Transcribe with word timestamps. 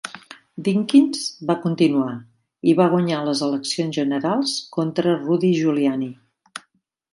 Dinkins 0.67 1.19
va 1.49 1.55
continuar 1.65 2.13
i 2.73 2.75
va 2.81 2.89
guanyar 2.95 3.21
les 3.29 3.45
eleccions 3.49 4.01
generals 4.01 4.57
contra 4.79 5.17
Rudy 5.23 5.55
Giuliani. 5.61 6.11